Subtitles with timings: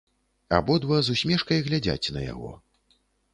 [0.59, 2.51] Абодва з усмешкай глядзяць на яго.